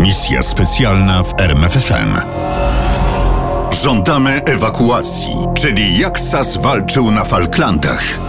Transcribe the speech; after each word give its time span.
Misja 0.00 0.42
specjalna 0.42 1.22
w 1.22 1.40
RMFFM. 1.40 2.16
Żądamy 3.82 4.42
ewakuacji, 4.44 5.32
czyli 5.54 5.98
jak 5.98 6.20
SAS 6.20 6.56
walczył 6.56 7.10
na 7.10 7.24
Falklandach. 7.24 8.20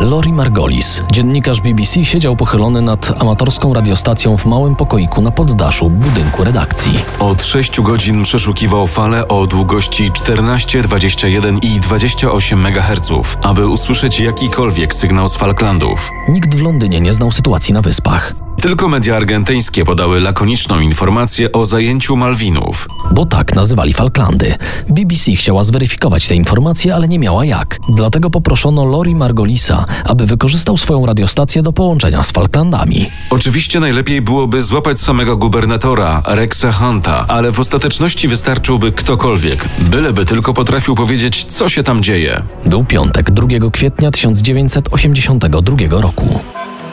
Lori 0.00 0.32
Margolis, 0.32 1.02
dziennikarz 1.12 1.60
BBC, 1.60 2.04
siedział 2.04 2.36
pochylony 2.36 2.82
nad 2.82 3.22
amatorską 3.22 3.74
radiostacją 3.74 4.36
w 4.36 4.46
małym 4.46 4.76
pokoiku 4.76 5.20
na 5.20 5.30
poddaszu 5.30 5.90
budynku 5.90 6.44
redakcji. 6.44 6.98
Od 7.18 7.44
6 7.44 7.80
godzin 7.80 8.22
przeszukiwał 8.22 8.86
fale 8.86 9.28
o 9.28 9.46
długości 9.46 10.10
14, 10.12 10.82
21 10.82 11.58
i 11.58 11.80
28 11.80 12.66
MHz, 12.66 13.10
aby 13.42 13.66
usłyszeć 13.66 14.20
jakikolwiek 14.20 14.94
sygnał 14.94 15.28
z 15.28 15.36
Falklandów. 15.36 16.10
Nikt 16.28 16.54
w 16.54 16.62
Londynie 16.62 17.00
nie 17.00 17.14
znał 17.14 17.32
sytuacji 17.32 17.74
na 17.74 17.82
wyspach. 17.82 18.47
Tylko 18.62 18.88
media 18.88 19.16
argentyńskie 19.16 19.84
podały 19.84 20.20
lakoniczną 20.20 20.80
informację 20.80 21.52
o 21.52 21.64
zajęciu 21.64 22.16
Malwinów. 22.16 22.88
Bo 23.10 23.26
tak 23.26 23.54
nazywali 23.54 23.92
Falklandy. 23.92 24.54
BBC 24.88 25.32
chciała 25.32 25.64
zweryfikować 25.64 26.28
te 26.28 26.34
informacje, 26.34 26.94
ale 26.94 27.08
nie 27.08 27.18
miała 27.18 27.44
jak. 27.44 27.78
Dlatego 27.96 28.30
poproszono 28.30 28.84
Lori 28.84 29.14
Margolisa, 29.14 29.84
aby 30.04 30.26
wykorzystał 30.26 30.76
swoją 30.76 31.06
radiostację 31.06 31.62
do 31.62 31.72
połączenia 31.72 32.22
z 32.22 32.30
Falklandami. 32.30 33.10
Oczywiście 33.30 33.80
najlepiej 33.80 34.22
byłoby 34.22 34.62
złapać 34.62 35.00
samego 35.00 35.36
gubernatora, 35.36 36.22
Rexa 36.26 36.72
Hunta, 36.72 37.24
ale 37.28 37.52
w 37.52 37.60
ostateczności 37.60 38.28
wystarczyłby 38.28 38.92
ktokolwiek, 38.92 39.64
byleby 39.78 40.24
tylko 40.24 40.52
potrafił 40.52 40.94
powiedzieć, 40.94 41.44
co 41.44 41.68
się 41.68 41.82
tam 41.82 42.02
dzieje. 42.02 42.42
Był 42.66 42.84
piątek, 42.84 43.30
2 43.30 43.70
kwietnia 43.72 44.10
1982 44.10 46.00
roku. 46.00 46.40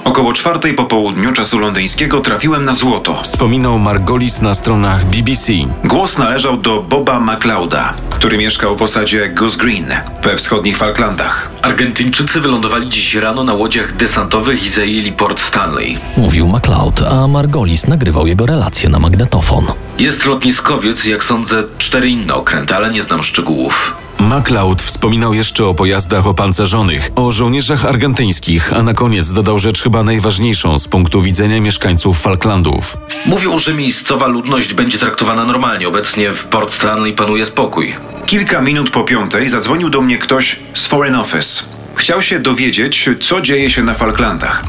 Około 0.06 0.34
czwartej 0.34 0.74
po 0.74 0.86
południu 0.86 1.34
czasu 1.34 1.60
londyńskiego 1.60 2.20
trafiłem 2.22 2.66
na 2.66 2.74
złoto. 2.74 3.22
Wspominał 3.24 3.80
Margolis 3.80 4.42
na 4.42 4.54
stronach 4.54 5.06
BBC. 5.06 5.54
Głos 5.84 6.18
należał 6.18 6.58
do 6.58 6.82
Boba 6.82 7.20
McLeoda, 7.20 7.94
który 8.10 8.38
mieszkał 8.38 8.76
w 8.76 8.82
osadzie 8.82 9.30
Goose 9.30 9.58
Green 9.58 9.86
we 10.24 10.38
wschodnich 10.38 10.78
Falklandach. 10.78 11.52
Argentyńczycy 11.62 12.42
wylądowali 12.42 12.90
dziś 12.90 13.16
rano 13.16 13.44
na 13.44 13.54
łodziach 13.54 13.96
desantowych 13.96 14.66
i 14.66 14.70
zajęli 14.70 15.12
Port 15.12 15.40
Stanley. 15.40 15.98
Mówił 16.18 16.48
MacLeod, 16.48 17.02
a 17.02 17.28
Margolis 17.28 17.88
nagrywał 17.88 18.28
jego 18.28 18.46
relacje 18.46 18.90
na 18.90 19.00
magnetofon. 19.00 19.66
Jest 20.00 20.26
lotniskowiec, 20.26 21.06
jak 21.06 21.24
sądzę, 21.24 21.64
cztery 21.78 22.10
inne 22.10 22.34
okręty, 22.34 22.76
ale 22.76 22.92
nie 22.92 23.02
znam 23.02 23.24
szczegółów. 23.24 23.96
MacLeod 24.26 24.84
wspominał 24.84 25.34
jeszcze 25.34 25.66
o 25.66 25.74
pojazdach 25.74 26.28
opancerzonych, 26.28 27.12
o 27.16 27.32
żołnierzach 27.32 27.86
argentyńskich, 27.86 28.74
a 28.74 28.84
na 28.84 28.94
koniec 28.94 29.32
dodał 29.34 29.60
rzecz 29.60 29.82
chyba 29.82 30.04
najważniejszą 30.04 30.80
z 30.80 30.88
punktu 30.88 31.22
widzenia 31.22 31.62
mieszkańców 31.62 32.22
Falklandów. 32.22 32.98
Mówią, 33.26 33.58
że 33.58 33.74
miejscowa 33.74 34.28
ludność 34.28 34.74
będzie 34.74 34.98
traktowana 34.98 35.46
normalnie. 35.46 35.88
Obecnie 35.88 36.32
w 36.32 36.46
Port 36.46 36.74
Stanley 36.74 37.14
panuje 37.14 37.46
spokój. 37.46 37.96
Kilka 38.26 38.62
minut 38.62 38.90
po 38.90 39.04
piątej 39.04 39.50
zadzwonił 39.50 39.90
do 39.90 40.02
mnie 40.02 40.18
ktoś 40.18 40.60
z 40.74 40.86
Foreign 40.86 41.16
Office. 41.16 41.64
Chciał 41.96 42.22
się 42.22 42.40
dowiedzieć, 42.40 43.10
co 43.22 43.42
dzieje 43.42 43.70
się 43.70 43.84
na 43.84 43.94
Falklandach. 43.94 44.64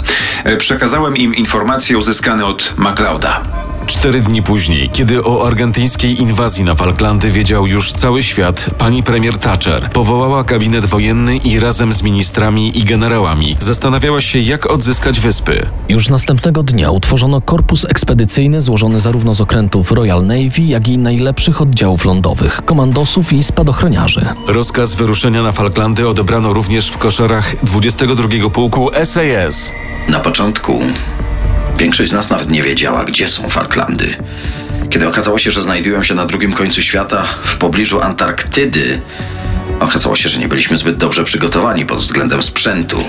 E, 0.44 0.56
Przekazałem 0.56 1.16
im 1.16 1.34
informacje 1.34 1.98
uzyskane 1.98 2.46
od 2.46 2.74
McLeoda. 2.78 3.42
Cztery 3.86 4.20
dni 4.20 4.42
później, 4.42 4.90
kiedy 4.90 5.24
o 5.24 5.46
argentyńskiej 5.46 6.20
inwazji 6.20 6.64
na 6.64 6.74
Falklandy 6.74 7.30
wiedział 7.30 7.66
już 7.66 7.92
cały 7.92 8.22
świat, 8.22 8.66
pani 8.78 9.02
premier 9.02 9.38
Thatcher 9.38 9.90
powołała 9.90 10.44
gabinet 10.44 10.86
wojenny 10.86 11.36
i 11.36 11.60
razem 11.60 11.92
z 11.92 12.02
ministrami 12.02 12.78
i 12.78 12.84
generałami 12.84 13.56
zastanawiała 13.60 14.20
się, 14.20 14.38
jak 14.38 14.66
odzyskać 14.66 15.20
wyspy. 15.20 15.66
Już 15.88 16.08
następnego 16.08 16.62
dnia 16.62 16.90
utworzono 16.90 17.40
korpus 17.40 17.84
ekspedycyjny 17.84 18.60
złożony 18.60 19.00
zarówno 19.00 19.34
z 19.34 19.40
okrętów 19.40 19.92
Royal 19.92 20.26
Navy, 20.26 20.62
jak 20.62 20.88
i 20.88 20.98
najlepszych 20.98 21.62
oddziałów 21.62 22.04
lądowych, 22.04 22.64
komandosów 22.64 23.32
i 23.32 23.42
spadochroniarzy. 23.42 24.26
Rozkaz 24.46 24.94
wyruszenia 24.94 25.42
na 25.42 25.52
Falklandy 25.52 26.08
odebrano 26.08 26.52
również 26.52 26.90
w 26.90 26.98
koszarach 26.98 27.56
22 27.62 28.50
Pułku 28.50 28.90
SAS. 29.04 29.72
Na 30.08 30.20
początku 30.20 30.80
większość 31.78 32.10
z 32.10 32.12
nas 32.12 32.30
nawet 32.30 32.50
nie 32.50 32.62
wiedziała, 32.62 33.04
gdzie 33.04 33.28
są 33.28 33.48
Falklandy. 33.48 34.14
Kiedy 34.90 35.08
okazało 35.08 35.38
się, 35.38 35.50
że 35.50 35.62
znajdują 35.62 36.02
się 36.02 36.14
na 36.14 36.26
drugim 36.26 36.52
końcu 36.52 36.82
świata, 36.82 37.26
w 37.44 37.56
pobliżu 37.56 38.00
Antarktydy, 38.00 39.00
okazało 39.80 40.16
się, 40.16 40.28
że 40.28 40.38
nie 40.38 40.48
byliśmy 40.48 40.76
zbyt 40.76 40.96
dobrze 40.96 41.24
przygotowani 41.24 41.86
pod 41.86 41.98
względem 41.98 42.42
sprzętu. 42.42 43.04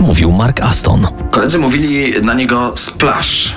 Mówił 0.00 0.32
Mark 0.32 0.60
Aston. 0.60 1.06
Koledzy 1.30 1.58
mówili 1.58 2.12
na 2.22 2.34
niego 2.34 2.72
Splash. 2.76 3.54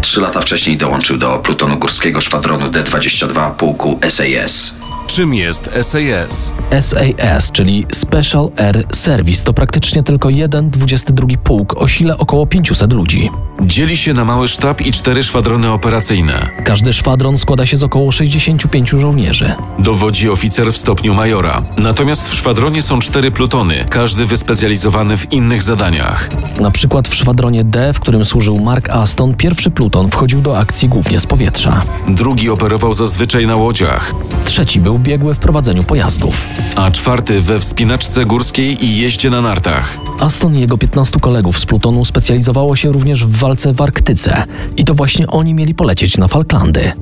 Trzy 0.00 0.20
lata 0.20 0.40
wcześniej 0.40 0.76
dołączył 0.76 1.16
do 1.16 1.38
plutonu 1.38 1.76
górskiego 1.78 2.20
szwadronu 2.20 2.68
D-22 2.68 3.50
pułku 3.50 3.98
SAS. 4.08 4.74
Czym 5.14 5.34
jest 5.34 5.70
SAS? 5.82 6.52
SAS, 6.80 7.52
czyli 7.52 7.86
Special 7.92 8.50
Air 8.56 8.84
Service, 8.92 9.44
to 9.44 9.52
praktycznie 9.52 10.02
tylko 10.02 10.30
jeden 10.30 10.70
22 10.70 11.26
pułk 11.44 11.76
o 11.76 11.88
sile 11.88 12.18
około 12.18 12.46
500 12.46 12.92
ludzi. 12.92 13.30
Dzieli 13.60 13.96
się 13.96 14.12
na 14.12 14.24
mały 14.24 14.48
sztab 14.48 14.80
i 14.80 14.92
cztery 14.92 15.22
szwadrony 15.22 15.70
operacyjne. 15.70 16.50
Każdy 16.64 16.92
szwadron 16.92 17.38
składa 17.38 17.66
się 17.66 17.76
z 17.76 17.82
około 17.82 18.12
65 18.12 18.90
żołnierzy. 18.90 19.52
Dowodzi 19.78 20.30
oficer 20.30 20.72
w 20.72 20.76
stopniu 20.76 21.14
majora. 21.14 21.62
Natomiast 21.76 22.28
w 22.28 22.34
szwadronie 22.34 22.82
są 22.82 22.98
cztery 22.98 23.30
plutony, 23.30 23.84
każdy 23.88 24.24
wyspecjalizowany 24.24 25.16
w 25.16 25.32
innych 25.32 25.62
zadaniach. 25.62 26.28
Na 26.60 26.70
przykład 26.70 27.08
w 27.08 27.14
szwadronie 27.14 27.64
D, 27.64 27.92
w 27.92 28.00
którym 28.00 28.24
służył 28.24 28.60
Mark 28.60 28.88
Aston, 28.88 29.34
pierwszy 29.34 29.70
pluton 29.70 30.10
wchodził 30.10 30.40
do 30.40 30.58
akcji 30.58 30.88
głównie 30.88 31.20
z 31.20 31.26
powietrza. 31.26 31.82
Drugi 32.08 32.50
operował 32.50 32.94
zazwyczaj 32.94 33.46
na 33.46 33.56
łodziach, 33.56 34.14
Trzeci 34.44 34.80
był 34.80 34.99
biegły 35.00 35.34
w 35.34 35.38
prowadzeniu 35.38 35.82
pojazdów. 35.82 36.34
a 36.76 36.90
czwarty 36.90 37.40
we 37.40 37.60
wspinaczce 37.60 38.24
górskiej 38.24 38.84
i 38.84 38.96
jeździe 38.96 39.30
na 39.30 39.40
nartach. 39.40 39.96
Aston 40.20 40.54
i 40.56 40.60
jego 40.60 40.78
15 40.78 41.20
kolegów 41.20 41.58
z 41.58 41.66
plutonu 41.66 42.04
specjalizowało 42.04 42.76
się 42.76 42.92
również 42.92 43.24
w 43.24 43.36
walce 43.38 43.72
w 43.72 43.80
Arktyce. 43.80 44.44
I 44.76 44.84
to 44.84 44.94
właśnie 44.94 45.26
oni 45.26 45.54
mieli 45.54 45.74
polecieć 45.74 46.16
na 46.18 46.28
Falklandy. 46.28 46.92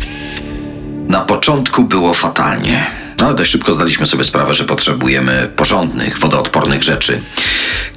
Na 1.09 1.20
początku 1.20 1.84
było 1.84 2.14
fatalnie, 2.14 2.86
no 3.20 3.26
ale 3.26 3.34
dość 3.34 3.50
szybko 3.50 3.72
zdaliśmy 3.75 4.06
sobie 4.06 4.25
sprawę, 4.25 4.54
że 4.54 4.65
potrzebujemy 4.65 5.50
porządnych, 5.56 6.19
wodoodpornych 6.19 6.82
rzeczy. 6.82 7.20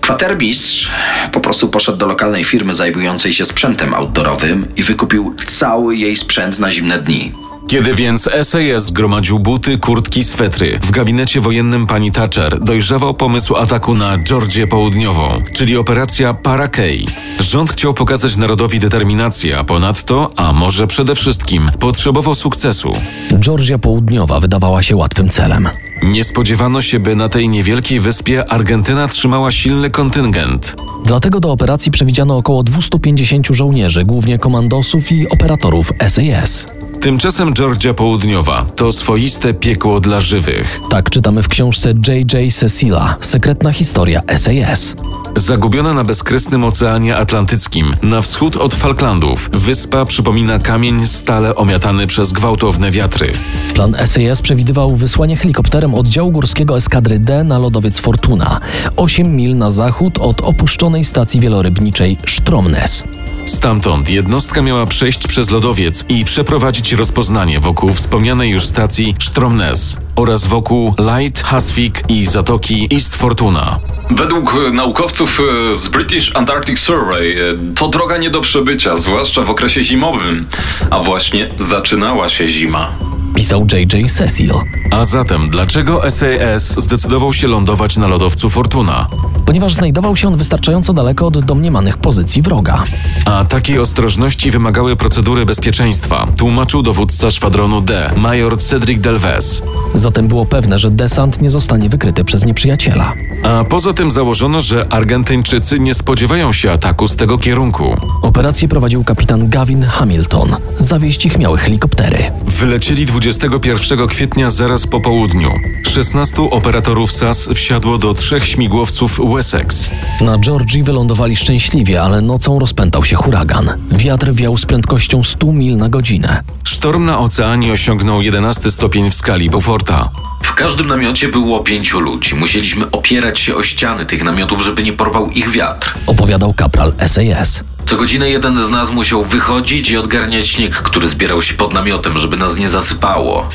Kwatermistrz 0.02 0.90
po 1.32 1.40
prostu 1.40 1.68
poszedł 1.70 1.98
do 1.98 2.06
lokalnej 2.08 2.44
firmy 2.44 2.74
zajmującej 2.74 3.34
się 3.34 3.46
sprzętem 3.46 3.94
outdoorowym 3.94 4.68
i 4.76 4.84
wykupił 4.84 5.36
cały 5.46 5.96
jej 5.96 6.18
sprzęt 6.18 6.60
na 6.60 6.72
zimne 6.72 6.98
dni. 7.00 7.34
Kiedy 7.72 7.96
więc 7.96 8.30
SAS 8.44 8.92
gromadził 8.92 9.40
buty, 9.40 9.78
kurtki, 9.78 10.24
swetry, 10.24 10.80
w 10.84 10.92
gabinecie 10.92 11.42
wojennym 11.42 11.88
pani 11.88 12.12
Thatcher 12.12 12.60
dojrzewał 12.60 13.14
pomysł 13.14 13.56
ataku 13.56 13.96
na 13.96 14.18
Georgię 14.18 14.68
Południową, 14.68 15.42
czyli 15.54 15.78
operacja 15.78 16.34
Parakei. 16.34 17.08
Rząd 17.40 17.72
chciał 17.72 17.94
pokazać 17.94 18.38
narodowi 18.38 18.80
determinację, 18.80 19.58
a 19.58 19.64
ponadto, 19.64 20.32
a 20.36 20.54
może 20.54 20.88
przede 20.88 21.16
wszystkim, 21.16 21.72
potrzebował 21.80 22.36
sukcesu. 22.36 22.94
Georgia 23.40 23.78
Południowa 23.78 24.40
wydawała 24.40 24.84
się 24.84 24.96
łatwym 24.96 25.30
celem. 25.30 25.70
Nie 26.04 26.24
spodziewano 26.24 26.82
się, 26.82 27.00
by 27.00 27.16
na 27.16 27.30
tej 27.30 27.50
niewielkiej 27.50 28.00
wyspie 28.00 28.50
Argentyna 28.50 29.08
trzymała 29.08 29.52
silny 29.52 29.90
kontyngent. 29.90 30.76
Dlatego 31.06 31.40
do 31.40 31.52
operacji 31.52 31.92
przewidziano 31.92 32.38
około 32.38 32.64
250 32.64 33.48
żołnierzy, 33.48 34.06
głównie 34.06 34.40
komandosów 34.40 35.12
i 35.12 35.30
operatorów 35.30 35.94
SAS. 36.08 36.68
Tymczasem 37.02 37.54
Georgia 37.54 37.94
Południowa 37.94 38.66
to 38.76 38.92
swoiste 38.92 39.54
piekło 39.54 40.00
dla 40.00 40.20
żywych. 40.20 40.80
Tak 40.90 41.10
czytamy 41.10 41.44
w 41.44 41.48
książce 41.48 41.90
J.J. 42.08 42.54
Cecila 42.54 43.16
Sekretna 43.22 43.74
historia 43.74 44.22
SAS. 44.36 44.96
Zagubiona 45.36 45.94
na 45.94 46.04
bezkresnym 46.04 46.64
Oceanie 46.64 47.18
Atlantyckim, 47.18 47.96
na 48.04 48.22
wschód 48.22 48.56
od 48.56 48.76
Falklandów, 48.76 49.50
wyspa 49.54 50.06
przypomina 50.06 50.60
kamień 50.60 51.08
stale 51.08 51.56
omiatany 51.56 52.08
przez 52.08 52.32
gwałtowne 52.32 52.92
wiatry. 52.92 53.34
Plan 53.74 53.96
SAS 54.06 54.42
przewidywał 54.42 54.96
wysłanie 54.96 55.36
helikopterem 55.36 55.96
oddziału 55.96 56.32
górskiego 56.32 56.78
eskadry 56.78 57.20
D 57.20 57.44
na 57.44 57.60
lodowiec 57.60 58.00
Fortuna, 58.00 58.60
8 58.96 59.36
mil 59.36 59.58
na 59.58 59.72
zachód 59.72 60.18
od 60.18 60.42
opuszczonej 60.42 61.06
stacji 61.06 61.40
wielorybniczej 61.40 62.18
Stromness. 62.28 63.04
Stamtąd 63.46 64.10
jednostka 64.10 64.62
miała 64.62 64.86
przejść 64.86 65.28
przez 65.28 65.50
lodowiec 65.50 66.06
i 66.10 66.26
przeprowadzić 66.26 66.94
rozpoznanie 66.94 67.60
wokół 67.60 67.94
wspomnianej 67.94 68.50
już 68.50 68.66
stacji 68.66 69.16
Stromness 69.20 69.98
oraz 70.16 70.46
wokół 70.46 70.96
Light, 71.00 71.44
Hasvik 71.44 72.04
i 72.10 72.26
zatoki 72.26 72.88
East 72.94 73.16
Fortuna. 73.16 73.80
Według 74.10 74.56
naukowców 74.74 75.42
e, 75.72 75.76
z 75.76 75.88
British 75.88 76.36
Antarctic 76.36 76.80
Survey 76.80 77.32
e, 77.32 77.76
to 77.76 77.88
droga 77.88 78.18
nie 78.18 78.30
do 78.30 78.42
przebycia, 78.42 78.98
zwłaszcza 78.98 79.42
w 79.42 79.50
okresie 79.50 79.84
zimowym. 79.84 80.48
A 80.90 81.00
właśnie 81.00 81.50
zaczynała 81.60 82.30
się 82.30 82.48
zima. 82.48 82.94
Pisał 83.36 83.66
JJ 83.74 84.10
Cecil. 84.10 84.54
A 84.92 85.06
zatem 85.06 85.50
dlaczego 85.50 86.12
SAS 86.12 86.76
zdecydował 86.78 87.34
się 87.34 87.48
lądować 87.48 87.98
na 87.98 88.08
lodowcu 88.08 88.50
Fortuna? 88.50 89.08
Ponieważ 89.46 89.74
znajdował 89.74 90.16
się 90.16 90.28
on 90.28 90.38
wystarczająco 90.38 90.94
daleko 90.94 91.28
od 91.28 91.46
domniemanych 91.46 91.98
pozycji 91.98 92.42
wroga. 92.42 92.84
A 93.26 93.46
takiej 93.46 93.80
ostrożności 93.80 94.52
wymagały 94.52 94.96
procedury 94.96 95.46
bezpieczeństwa, 95.46 96.28
tłumaczył 96.38 96.82
dowódca 96.82 97.32
szwadronu 97.32 97.82
D, 97.82 98.12
major 98.18 98.58
Cedric 98.58 99.02
Delves. 99.02 99.64
Zatem 99.96 100.28
było 100.28 100.46
pewne, 100.46 100.80
że 100.80 100.92
desant 100.92 101.42
nie 101.42 101.50
zostanie 101.50 101.90
wykryty 101.90 102.24
przez 102.24 102.46
nieprzyjaciela. 102.46 103.14
A 103.44 103.64
poza 103.64 103.94
tym 103.94 104.12
założono, 104.12 104.62
że 104.62 104.86
Argentyńczycy 104.90 105.80
nie 105.80 105.94
spodziewają 105.94 106.54
się 106.54 106.72
ataku 106.72 107.08
z 107.08 107.16
tego 107.16 107.38
kierunku. 107.38 107.98
Operację 108.22 108.68
prowadził 108.68 109.04
kapitan 109.04 109.50
Gavin 109.50 109.84
Hamilton. 109.84 110.56
Zawieźć 110.80 111.26
ich 111.26 111.38
miały 111.38 111.58
helikoptery. 111.58 112.32
Wylecieli 112.46 113.06
21 113.22 114.08
kwietnia 114.08 114.50
zaraz 114.50 114.88
po 114.88 115.02
południu. 115.02 115.52
16 115.90 116.42
operatorów 116.42 117.12
SAS 117.12 117.50
wsiadło 117.54 117.98
do 117.98 118.14
trzech 118.14 118.46
śmigłowców 118.48 119.20
Wessex. 119.36 119.90
Na 120.22 120.38
Georgii 120.38 120.84
wylądowali 120.84 121.36
szczęśliwie, 121.36 122.02
ale 122.02 122.22
nocą 122.22 122.60
rozpętał 122.60 123.04
się 123.04 123.16
huragan. 123.16 123.72
Wiatr 123.92 124.34
wiał 124.34 124.58
z 124.58 124.66
prędkością 124.66 125.24
100 125.24 125.48
mil 125.48 125.78
na 125.78 125.90
godzinę. 125.90 126.44
Sztorm 126.64 127.06
na 127.06 127.20
oceanie 127.20 127.72
osiągnął 127.72 128.22
11 128.22 128.72
stopień 128.72 129.12
w 129.12 129.16
skali 129.16 129.50
Beauforta. 129.50 130.10
W 130.44 130.54
każdym 130.54 130.88
namiocie 130.88 131.28
było 131.28 131.60
pięciu 131.60 132.00
ludzi. 132.00 132.36
Musieliśmy 132.36 132.92
opierać 132.92 133.40
się 133.40 133.56
o 133.56 133.64
ściany 133.64 134.06
tych 134.06 134.24
namiotów, 134.24 134.64
żeby 134.64 134.84
nie 134.84 134.94
porwał 134.94 135.30
ich 135.30 135.50
wiatr. 135.50 135.94
Opowiadał 136.08 136.54
kapral 136.54 136.94
SAS. 137.08 137.64
Co 137.92 137.98
godzinę 137.98 138.30
jeden 138.30 138.60
z 138.60 138.70
nas 138.70 138.92
musiał 138.92 139.24
wychodzić 139.24 139.90
i 139.90 139.98
odgarniać 139.98 140.48
śnieg, 140.48 140.76
który 140.76 141.08
zbierał 141.08 141.42
się 141.42 141.54
pod 141.54 141.74
namiotem, 141.74 142.18
żeby 142.18 142.38
nas 142.38 142.58
nie 142.58 142.70
zasypało. 142.70 143.50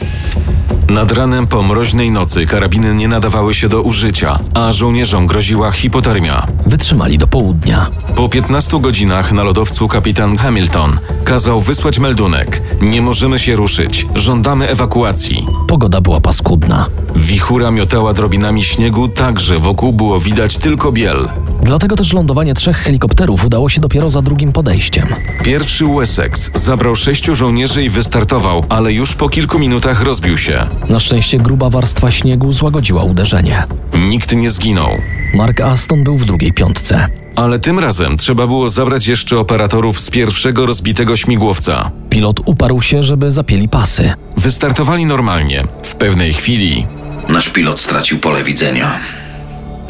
Nad 0.88 1.12
ranem 1.12 1.46
po 1.46 1.62
mroźnej 1.62 2.10
nocy 2.10 2.46
karabiny 2.46 2.94
nie 2.94 3.08
nadawały 3.08 3.54
się 3.54 3.68
do 3.68 3.82
użycia, 3.82 4.38
a 4.54 4.72
żołnierzom 4.72 5.26
groziła 5.26 5.72
hipotermia. 5.72 6.46
Wytrzymali 6.66 7.18
do 7.18 7.26
południa. 7.26 7.86
Po 8.14 8.28
15 8.28 8.80
godzinach 8.80 9.32
na 9.32 9.42
lodowcu 9.42 9.88
kapitan 9.88 10.36
Hamilton 10.36 10.98
kazał 11.24 11.60
wysłać 11.60 11.98
meldunek. 11.98 12.62
Nie 12.80 13.02
możemy 13.02 13.38
się 13.38 13.56
ruszyć, 13.56 14.06
żądamy 14.14 14.68
ewakuacji. 14.68 15.46
Pogoda 15.68 16.00
była 16.00 16.20
paskudna. 16.20 16.86
Wichura 17.14 17.70
miotała 17.70 18.12
drobinami 18.12 18.64
śniegu 18.64 19.08
tak, 19.08 19.40
że 19.40 19.58
wokół 19.58 19.92
było 19.92 20.20
widać 20.20 20.56
tylko 20.56 20.92
biel. 20.92 21.28
Dlatego 21.66 21.96
też 21.96 22.12
lądowanie 22.12 22.54
trzech 22.54 22.76
helikopterów 22.76 23.44
udało 23.44 23.68
się 23.68 23.80
dopiero 23.80 24.10
za 24.10 24.22
drugim 24.22 24.52
podejściem. 24.52 25.08
Pierwszy 25.44 25.84
Wessex 25.86 26.50
zabrał 26.54 26.96
sześciu 26.96 27.34
żołnierzy 27.34 27.84
i 27.84 27.90
wystartował, 27.90 28.64
ale 28.68 28.92
już 28.92 29.14
po 29.14 29.28
kilku 29.28 29.58
minutach 29.58 30.02
rozbił 30.02 30.38
się. 30.38 30.66
Na 30.88 31.00
szczęście 31.00 31.38
gruba 31.38 31.70
warstwa 31.70 32.10
śniegu 32.10 32.52
złagodziła 32.52 33.02
uderzenie. 33.02 33.64
Nikt 34.08 34.32
nie 34.36 34.50
zginął. 34.50 34.90
Mark 35.34 35.60
Aston 35.60 36.04
był 36.04 36.16
w 36.18 36.24
drugiej 36.24 36.52
piątce. 36.52 37.08
Ale 37.36 37.58
tym 37.58 37.78
razem 37.78 38.16
trzeba 38.16 38.46
było 38.46 38.70
zabrać 38.70 39.06
jeszcze 39.06 39.38
operatorów 39.38 40.00
z 40.00 40.10
pierwszego 40.10 40.66
rozbitego 40.66 41.16
śmigłowca. 41.16 41.90
Pilot 42.10 42.40
uparł 42.44 42.82
się, 42.82 43.02
żeby 43.02 43.30
zapięli 43.30 43.68
pasy. 43.68 44.12
Wystartowali 44.36 45.06
normalnie. 45.06 45.64
W 45.82 45.94
pewnej 45.94 46.32
chwili 46.32 46.86
Nasz 47.28 47.48
pilot 47.48 47.80
stracił 47.80 48.18
pole 48.18 48.44
widzenia. 48.44 48.98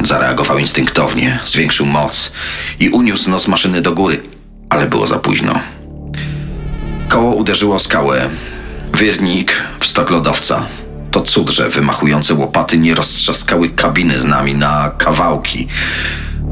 Zareagował 0.03 0.59
instynktownie, 0.59 1.39
zwiększył 1.45 1.87
moc 1.87 2.33
i 2.81 2.89
uniósł 2.89 3.31
nos 3.31 3.49
maszyny 3.49 3.81
do 3.81 3.93
góry, 3.93 4.23
ale 4.71 4.87
było 4.87 5.07
za 5.07 5.19
późno. 5.19 5.61
Koło 7.09 7.35
uderzyło 7.35 7.75
o 7.75 7.79
skałę. 7.79 8.29
Wyrnik 8.93 9.63
w 9.81 9.87
stok 9.87 10.11
lodowca. 10.11 10.67
To 11.11 11.21
cud, 11.21 11.51
że 11.51 11.69
wymachujące 11.69 12.35
łopaty 12.35 12.79
nie 12.79 12.95
roztrzaskały 12.95 13.69
kabiny 13.69 14.19
z 14.19 14.25
nami 14.25 14.55
na 14.55 14.93
kawałki, 14.99 15.69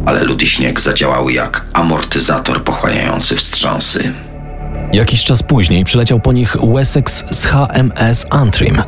ale 0.06 0.24
lód 0.24 0.42
i 0.42 0.46
śnieg 0.46 0.80
zadziałały 0.80 1.32
jak 1.32 1.64
amortyzator 1.72 2.64
pochłaniający 2.64 3.36
wstrząsy. 3.36 4.12
Jakiś 4.92 5.24
czas 5.24 5.42
później 5.42 5.84
przyleciał 5.84 6.20
po 6.20 6.32
nich 6.32 6.56
Wessex 6.74 7.24
z 7.30 7.44
HMS 7.44 8.26
Antrim. 8.30 8.82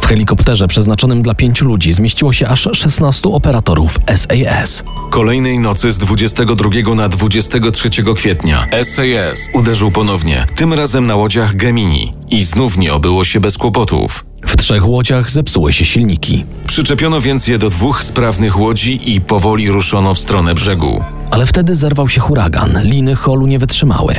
W 0.00 0.06
helikopterze 0.06 0.68
przeznaczonym 0.68 1.22
dla 1.22 1.34
pięciu 1.34 1.64
ludzi 1.64 1.92
zmieściło 1.92 2.32
się 2.32 2.48
aż 2.48 2.68
16 2.72 3.28
operatorów 3.28 3.98
SAS. 4.16 4.84
kolejnej 5.10 5.58
nocy 5.58 5.92
z 5.92 5.98
22 5.98 6.94
na 6.94 7.08
23 7.08 7.90
kwietnia 8.16 8.66
SAS 8.82 9.40
uderzył 9.54 9.90
ponownie, 9.90 10.46
tym 10.56 10.74
razem 10.74 11.06
na 11.06 11.16
łodziach 11.16 11.56
Gemini 11.56 12.14
i 12.30 12.44
znów 12.44 12.78
nie 12.78 12.94
obyło 12.94 13.24
się 13.24 13.40
bez 13.40 13.58
kłopotów. 13.58 14.26
W 14.46 14.56
trzech 14.56 14.86
łodziach 14.88 15.30
zepsuły 15.30 15.72
się 15.72 15.84
silniki. 15.84 16.44
Przyczepiono 16.66 17.20
więc 17.20 17.48
je 17.48 17.58
do 17.58 17.70
dwóch 17.70 18.04
sprawnych 18.04 18.58
łodzi 18.60 19.14
i 19.14 19.20
powoli 19.20 19.70
ruszono 19.70 20.14
w 20.14 20.18
stronę 20.18 20.54
brzegu. 20.54 21.04
Ale 21.30 21.46
wtedy 21.46 21.76
zerwał 21.76 22.08
się 22.08 22.20
huragan, 22.20 22.82
liny 22.82 23.14
holu 23.14 23.46
nie 23.46 23.58
wytrzymały. 23.58 24.14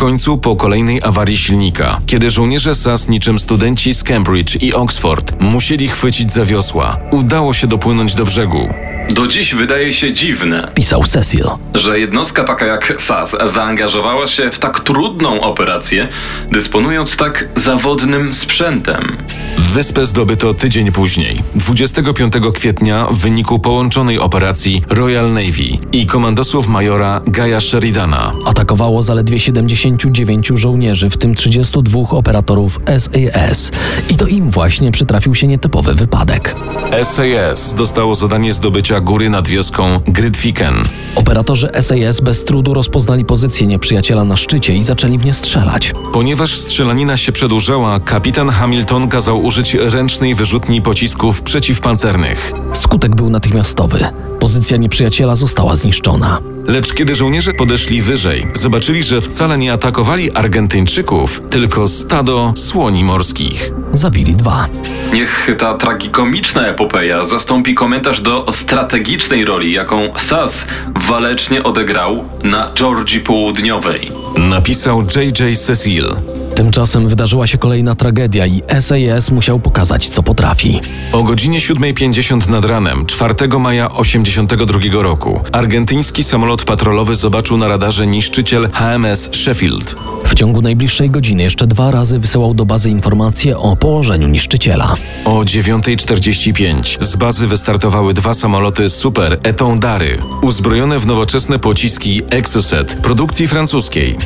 Końcu 0.00 0.38
po 0.38 0.56
kolejnej 0.56 1.00
awarii 1.02 1.36
silnika, 1.36 2.00
kiedy 2.06 2.30
żołnierze 2.30 2.74
SAS 2.74 3.08
niczym 3.08 3.38
studenci 3.38 3.94
z 3.94 4.04
Cambridge 4.04 4.56
i 4.56 4.74
Oxford 4.74 5.40
musieli 5.40 5.88
chwycić 5.88 6.32
za 6.32 6.44
wiosła, 6.44 6.96
udało 7.10 7.52
się 7.52 7.66
dopłynąć 7.66 8.14
do 8.14 8.24
brzegu. 8.24 8.68
Do 9.10 9.26
dziś 9.26 9.54
wydaje 9.54 9.92
się 9.92 10.12
dziwne, 10.12 10.68
Pisał 10.74 11.04
Cecil. 11.04 11.44
że 11.74 11.98
jednostka 12.00 12.44
taka 12.44 12.66
jak 12.66 12.94
SAS 12.98 13.36
zaangażowała 13.44 14.26
się 14.26 14.50
w 14.50 14.58
tak 14.58 14.80
trudną 14.80 15.40
operację, 15.40 16.08
dysponując 16.52 17.16
tak 17.16 17.48
zawodnym 17.56 18.34
sprzętem. 18.34 19.16
Wyspę 19.58 20.06
zdobyto 20.06 20.54
tydzień 20.54 20.92
później, 20.92 21.42
25 21.54 22.32
kwietnia 22.54 23.06
w 23.10 23.16
wyniku 23.18 23.58
połączonej 23.58 24.18
operacji 24.18 24.82
Royal 24.90 25.32
Navy 25.32 25.78
i 25.92 26.06
komandosów 26.06 26.68
majora 26.68 27.20
Gaja 27.26 27.60
Sheridana. 27.60 28.32
Atakowało 28.46 29.02
zaledwie 29.02 29.40
79 29.40 30.48
żołnierzy, 30.54 31.10
w 31.10 31.16
tym 31.16 31.34
32 31.34 32.00
operatorów 32.10 32.80
SAS. 32.98 33.70
I 34.10 34.16
to 34.16 34.26
im 34.26 34.50
właśnie 34.50 34.92
przytrafił 34.92 35.34
się 35.34 35.46
nietypowy 35.46 35.94
wypadek. 35.94 36.54
SAS 37.02 37.74
dostało 37.74 38.14
zadanie 38.14 38.52
zdobycia 38.52 38.99
góry 39.00 39.30
nad 39.30 39.48
wioską 39.48 40.00
Grydviken. 40.06 40.74
Operatorzy 41.14 41.68
SAS 41.80 42.20
bez 42.20 42.44
trudu 42.44 42.74
rozpoznali 42.74 43.24
pozycję 43.24 43.66
nieprzyjaciela 43.66 44.24
na 44.24 44.36
szczycie 44.36 44.74
i 44.76 44.82
zaczęli 44.82 45.18
w 45.18 45.24
nie 45.24 45.32
strzelać. 45.32 45.92
Ponieważ 46.12 46.58
strzelanina 46.58 47.16
się 47.16 47.32
przedłużała, 47.32 48.00
kapitan 48.00 48.48
Hamilton 48.48 49.08
kazał 49.08 49.44
użyć 49.44 49.74
ręcznej 49.74 50.34
wyrzutni 50.34 50.82
pocisków 50.82 51.42
przeciwpancernych. 51.42 52.52
Skutek 52.72 53.16
był 53.16 53.30
natychmiastowy. 53.30 54.04
Pozycja 54.40 54.76
nieprzyjaciela 54.76 55.36
została 55.36 55.76
zniszczona. 55.76 56.38
Lecz 56.66 56.94
kiedy 56.94 57.14
żołnierze 57.14 57.52
podeszli 57.52 58.02
wyżej, 58.02 58.46
zobaczyli, 58.54 59.02
że 59.02 59.20
wcale 59.20 59.58
nie 59.58 59.72
atakowali 59.72 60.32
Argentyńczyków, 60.32 61.42
tylko 61.50 61.88
stado 61.88 62.52
słoni 62.56 63.04
morskich. 63.04 63.72
Zabili 63.92 64.34
dwa. 64.34 64.68
Niech 65.12 65.50
ta 65.58 65.74
tragikomiczna 65.74 66.66
epopeja 66.66 67.24
zastąpi 67.24 67.74
komentarz 67.74 68.20
do 68.20 68.46
strategicznej 68.52 69.44
roli, 69.44 69.72
jaką 69.72 70.08
SAS 70.16 70.64
walecznie 71.08 71.62
odegrał 71.62 72.24
na 72.42 72.70
Georgii 72.74 73.20
Południowej. 73.20 74.12
Napisał 74.36 75.02
J.J. 75.16 75.58
Cecil. 75.58 76.06
Tymczasem 76.54 77.08
wydarzyła 77.08 77.46
się 77.46 77.58
kolejna 77.58 77.94
tragedia 77.94 78.46
i 78.46 78.62
SAS 78.80 79.30
musiał 79.30 79.60
pokazać, 79.60 80.08
co 80.08 80.22
potrafi. 80.22 80.80
O 81.12 81.22
godzinie 81.22 81.58
7.50 81.58 82.48
nad 82.48 82.64
ranem 82.64 83.06
4 83.06 83.34
maja 83.58 83.92
82 83.92 85.02
roku 85.02 85.40
argentyński 85.52 86.24
samolot 86.24 86.64
patrolowy 86.64 87.16
zobaczył 87.16 87.56
na 87.56 87.68
radarze 87.68 88.06
niszczyciel 88.06 88.68
HMS 88.72 89.30
Sheffield. 89.32 89.96
W 90.24 90.34
ciągu 90.34 90.62
najbliższej 90.62 91.10
godziny 91.10 91.42
jeszcze 91.42 91.66
dwa 91.66 91.90
razy 91.90 92.18
wysyłał 92.18 92.54
do 92.54 92.66
bazy 92.66 92.90
informacje 92.90 93.58
o 93.58 93.76
położeniu 93.76 94.28
niszczyciela. 94.28 94.96
O 95.24 95.38
9.45 95.38 97.04
z 97.04 97.16
bazy 97.16 97.46
wystartowały 97.46 98.14
dwa 98.14 98.34
samoloty 98.34 98.88
Super 98.88 99.40
Etondary, 99.42 100.18
uzbrojone 100.42 100.98
w 100.98 101.06
nowoczesne 101.06 101.58
pociski 101.58 102.22
Exocet 102.30 102.94
produkcji 102.94 103.48
francuskiej. 103.48 104.16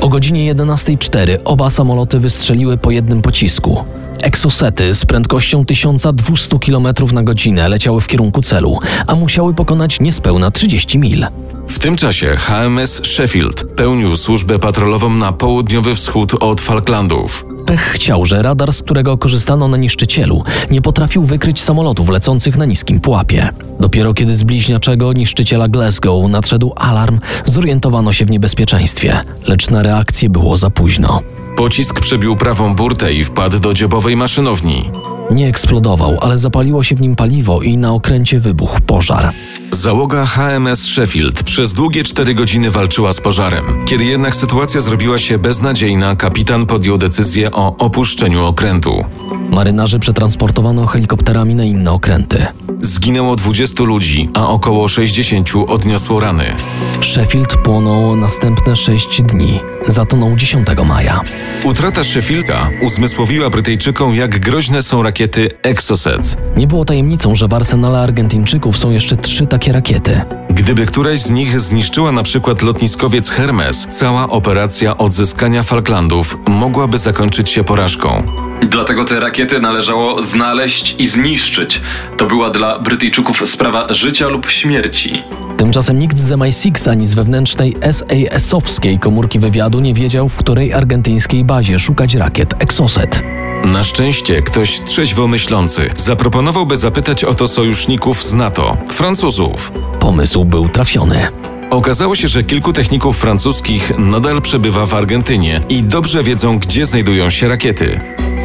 O 0.00 0.08
godzinie 0.08 0.54
11.04 0.54 1.36
oba 1.44 1.70
samoloty 1.74 2.20
wystrzeliły 2.20 2.76
po 2.76 2.90
jednym 2.90 3.22
pocisku. 3.22 3.84
Exosety 4.22 4.94
z 4.94 5.06
prędkością 5.06 5.64
1200 5.64 6.58
km 6.58 6.86
na 7.12 7.22
godzinę 7.22 7.68
leciały 7.68 8.00
w 8.00 8.06
kierunku 8.06 8.42
celu, 8.42 8.78
a 9.06 9.14
musiały 9.14 9.54
pokonać 9.54 10.00
niespełna 10.00 10.50
30 10.50 10.98
mil. 10.98 11.26
W 11.68 11.78
tym 11.78 11.96
czasie 11.96 12.36
HMS 12.36 13.04
Sheffield 13.04 13.64
pełnił 13.76 14.16
służbę 14.16 14.58
patrolową 14.58 15.10
na 15.10 15.32
południowy 15.32 15.94
wschód 15.94 16.34
od 16.40 16.60
Falklandów. 16.60 17.53
Pech 17.66 17.80
chciał, 17.80 18.24
że 18.24 18.42
radar, 18.42 18.72
z 18.72 18.82
którego 18.82 19.18
korzystano 19.18 19.68
na 19.68 19.76
niszczycielu, 19.76 20.44
nie 20.70 20.82
potrafił 20.82 21.22
wykryć 21.22 21.62
samolotów 21.62 22.08
lecących 22.08 22.56
na 22.56 22.64
niskim 22.64 23.00
pułapie. 23.00 23.48
Dopiero 23.80 24.14
kiedy 24.14 24.36
z 24.36 24.42
bliźniaczego 24.42 25.12
niszczyciela 25.12 25.68
Glasgow 25.68 26.30
nadszedł 26.30 26.72
alarm, 26.76 27.20
zorientowano 27.44 28.12
się 28.12 28.26
w 28.26 28.30
niebezpieczeństwie, 28.30 29.20
lecz 29.46 29.70
na 29.70 29.82
reakcję 29.82 30.30
było 30.30 30.56
za 30.56 30.70
późno. 30.70 31.20
Pocisk 31.56 32.00
przebił 32.00 32.36
prawą 32.36 32.74
burtę 32.74 33.14
i 33.14 33.24
wpadł 33.24 33.58
do 33.58 33.74
dziobowej 33.74 34.16
maszynowni. 34.16 34.90
Nie 35.30 35.48
eksplodował, 35.48 36.16
ale 36.20 36.38
zapaliło 36.38 36.82
się 36.82 36.94
w 36.94 37.00
nim 37.00 37.16
paliwo 37.16 37.62
i 37.62 37.76
na 37.76 37.92
okręcie 37.92 38.40
wybuchł 38.40 38.80
pożar. 38.80 39.32
Załoga 39.74 40.26
HMS 40.26 40.82
Sheffield 40.86 41.42
przez 41.42 41.72
długie 41.72 42.04
cztery 42.04 42.34
godziny 42.34 42.70
walczyła 42.70 43.12
z 43.12 43.20
pożarem. 43.20 43.64
Kiedy 43.86 44.04
jednak 44.04 44.36
sytuacja 44.36 44.80
zrobiła 44.80 45.18
się 45.18 45.38
beznadziejna, 45.38 46.16
kapitan 46.16 46.66
podjął 46.66 46.98
decyzję 46.98 47.50
o 47.52 47.76
opuszczeniu 47.76 48.44
okrętu. 48.44 49.04
Marynarzy 49.50 49.98
przetransportowano 49.98 50.86
helikopterami 50.86 51.54
na 51.54 51.64
inne 51.64 51.92
okręty. 51.92 52.46
Zginęło 52.80 53.36
20 53.36 53.84
ludzi, 53.84 54.28
a 54.34 54.48
około 54.48 54.88
60 54.88 55.50
odniosło 55.68 56.20
rany. 56.20 56.56
Sheffield 57.02 57.56
płonął 57.56 58.16
następne 58.16 58.76
sześć 58.76 59.22
dni. 59.22 59.60
Zatonął 59.88 60.36
10 60.36 60.66
maja. 60.86 61.20
Utrata 61.64 62.04
Sheffielda 62.04 62.70
uzmysłowiła 62.82 63.50
Brytyjczykom, 63.50 64.14
jak 64.14 64.38
groźne 64.38 64.82
są 64.82 65.02
rakiety 65.02 65.48
Exocet. 65.62 66.36
Nie 66.56 66.66
było 66.66 66.84
tajemnicą, 66.84 67.34
że 67.34 67.48
w 67.48 67.54
arsenale 67.54 67.98
Argentyńczyków 67.98 68.78
są 68.78 68.90
jeszcze 68.90 69.16
trzy 69.16 69.46
takie 69.46 69.63
rakiety. 69.72 70.20
Gdyby 70.50 70.86
któraś 70.86 71.20
z 71.20 71.30
nich 71.30 71.60
zniszczyła 71.60 72.12
na 72.12 72.22
przykład 72.22 72.62
lotniskowiec 72.62 73.30
Hermes, 73.30 73.86
cała 73.90 74.28
operacja 74.28 74.98
odzyskania 74.98 75.62
Falklandów 75.62 76.38
mogłaby 76.46 76.98
zakończyć 76.98 77.50
się 77.50 77.64
porażką. 77.64 78.22
Dlatego 78.62 79.04
te 79.04 79.20
rakiety 79.20 79.60
należało 79.60 80.22
znaleźć 80.22 80.96
i 80.98 81.06
zniszczyć. 81.06 81.80
To 82.16 82.26
była 82.26 82.50
dla 82.50 82.78
Brytyjczyków 82.78 83.48
sprawa 83.48 83.86
życia 83.90 84.28
lub 84.28 84.50
śmierci. 84.50 85.22
Tymczasem 85.56 85.98
nikt 85.98 86.18
z 86.18 86.32
MI6 86.32 86.90
ani 86.90 87.06
z 87.06 87.14
wewnętrznej 87.14 87.76
SAS-owskiej 87.90 88.98
komórki 88.98 89.38
wywiadu 89.38 89.80
nie 89.80 89.94
wiedział, 89.94 90.28
w 90.28 90.36
której 90.36 90.72
argentyńskiej 90.72 91.44
bazie 91.44 91.78
szukać 91.78 92.14
rakiet 92.14 92.54
Exocet. 92.58 93.22
Na 93.64 93.84
szczęście 93.84 94.42
ktoś 94.42 94.80
trzeźwo 94.80 95.28
myślący 95.28 95.90
zaproponowałby 95.96 96.76
zapytać 96.76 97.24
o 97.24 97.34
to 97.34 97.48
sojuszników 97.48 98.24
z 98.24 98.34
NATO, 98.34 98.76
Francuzów. 98.88 99.72
Pomysł 100.00 100.44
był 100.44 100.68
trafiony. 100.68 101.28
Okazało 101.70 102.14
się, 102.14 102.28
że 102.28 102.44
kilku 102.44 102.72
techników 102.72 103.18
francuskich 103.18 103.98
nadal 103.98 104.42
przebywa 104.42 104.86
w 104.86 104.94
Argentynie 104.94 105.60
i 105.68 105.82
dobrze 105.82 106.22
wiedzą, 106.22 106.58
gdzie 106.58 106.86
znajdują 106.86 107.30
się 107.30 107.48
rakiety. 107.48 108.00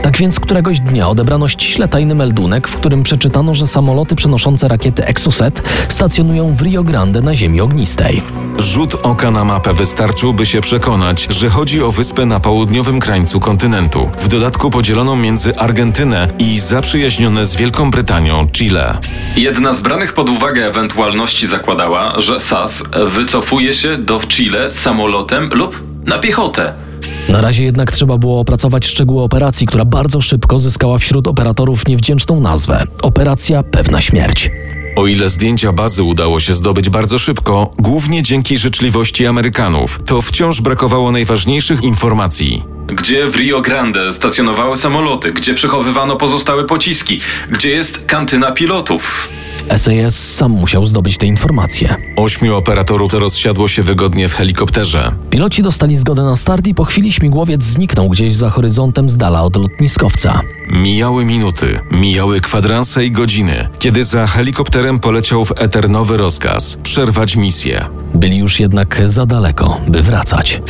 Tak 0.10 0.18
więc 0.18 0.40
któregoś 0.40 0.80
dnia 0.80 1.10
odebrano 1.10 1.48
ściśle 1.48 1.88
tajny 1.88 2.16
meldunek, 2.16 2.68
w 2.68 2.78
którym 2.78 3.04
przeczytano, 3.04 3.54
że 3.54 3.68
samoloty 3.68 4.16
przenoszące 4.16 4.68
rakiety 4.68 5.06
Exocet 5.06 5.64
stacjonują 5.90 6.56
w 6.56 6.62
Rio 6.62 6.84
Grande 6.84 7.22
na 7.22 7.36
ziemi 7.36 7.62
ognistej. 7.62 8.22
Rzut 8.58 8.96
oka 9.04 9.32
na 9.32 9.44
mapę 9.44 9.74
wystarczył, 9.74 10.34
by 10.34 10.46
się 10.46 10.62
przekonać, 10.62 11.28
że 11.30 11.50
chodzi 11.50 11.84
o 11.84 11.92
wyspę 11.92 12.26
na 12.26 12.40
południowym 12.40 13.00
krańcu 13.00 13.40
kontynentu, 13.40 14.10
w 14.20 14.28
dodatku 14.28 14.70
podzieloną 14.70 15.16
między 15.16 15.58
Argentynę 15.58 16.28
i 16.40 16.60
zaprzyjaźnione 16.60 17.46
z 17.46 17.56
Wielką 17.56 17.92
Brytanią 17.92 18.48
Chile. 18.52 18.98
Jedna 19.36 19.74
z 19.74 19.82
branych 19.82 20.14
pod 20.14 20.30
uwagę 20.30 20.68
ewentualności 20.68 21.48
zakładała, 21.48 22.22
że 22.22 22.40
SAS 22.40 22.84
wycofuje 23.08 23.74
się 23.74 23.98
do 23.98 24.20
Chile 24.20 24.72
samolotem 24.72 25.50
lub 25.54 25.84
na 26.06 26.18
piechotę. 26.18 26.89
Na 27.30 27.42
razie 27.42 27.64
jednak 27.64 27.92
trzeba 27.92 28.18
było 28.18 28.40
opracować 28.40 28.88
szczegóły 28.88 29.24
operacji, 29.24 29.68
która 29.68 29.86
bardzo 29.86 30.22
szybko 30.22 30.60
zyskała 30.60 30.98
wśród 30.98 31.28
operatorów 31.28 31.88
niewdzięczną 31.88 32.40
nazwę 32.40 32.84
Operacja 33.02 33.64
Pewna 33.64 34.02
Śmierć. 34.02 34.52
O 34.96 35.08
ile 35.08 35.30
zdjęcia 35.30 35.74
bazy 35.74 36.04
udało 36.04 36.40
się 36.40 36.54
zdobyć 36.54 36.90
bardzo 36.90 37.20
szybko, 37.20 37.72
głównie 37.80 38.24
dzięki 38.24 38.58
życzliwości 38.58 39.26
Amerykanów, 39.26 40.00
to 40.06 40.22
wciąż 40.22 40.62
brakowało 40.62 41.12
najważniejszych 41.12 41.84
informacji. 41.84 42.64
Gdzie 42.88 43.28
w 43.28 43.36
Rio 43.36 43.62
Grande 43.62 44.14
stacjonowały 44.14 44.78
samoloty, 44.78 45.34
gdzie 45.34 45.54
przechowywano 45.54 46.16
pozostałe 46.16 46.64
pociski, 46.64 47.20
gdzie 47.52 47.70
jest 47.70 48.06
kantyna 48.08 48.52
pilotów. 48.52 49.30
SAS 49.78 50.36
sam 50.36 50.52
musiał 50.52 50.86
zdobyć 50.86 51.18
te 51.18 51.28
informacje. 51.28 51.96
Ośmiu 52.16 52.56
operatorów 52.56 53.14
rozsiadło 53.14 53.68
się 53.68 53.84
wygodnie 53.84 54.28
w 54.30 54.34
helikopterze. 54.34 55.12
Piloci 55.30 55.64
dostali 55.64 55.98
zgodę 55.98 56.24
na 56.24 56.36
start 56.36 56.68
i 56.68 56.76
po 56.76 56.86
chwili 56.86 57.12
śmigłowiec 57.12 57.64
zniknął 57.64 58.10
gdzieś 58.10 58.36
za 58.36 58.50
horyzontem 58.50 59.10
z 59.10 59.18
dala 59.18 59.44
od 59.44 59.56
lotniskowca. 59.56 60.42
Mijały 60.70 61.26
minuty, 61.26 61.80
mijały 61.92 62.40
kwadranse 62.42 63.06
i 63.06 63.12
godziny, 63.12 63.68
kiedy 63.80 64.04
za 64.04 64.28
helikopterem 64.28 65.00
poleciał 65.00 65.46
w 65.46 65.52
eter 65.56 65.90
nowy 65.90 66.18
rozkaz 66.18 66.78
przerwać 66.84 67.36
misję. 67.36 67.86
Byli 68.14 68.38
już 68.38 68.60
jednak 68.60 69.02
za 69.06 69.26
daleko, 69.26 69.78
by 69.88 70.02
wracać. 70.02 70.62